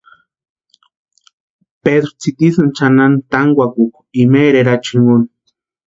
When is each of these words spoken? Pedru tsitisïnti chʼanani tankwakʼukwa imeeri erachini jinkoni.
Pedru 1.83 2.11
tsitisïnti 2.19 2.75
chʼanani 2.77 3.17
tankwakʼukwa 3.31 4.01
imeeri 4.21 4.57
erachini 4.59 5.01
jinkoni. 5.03 5.27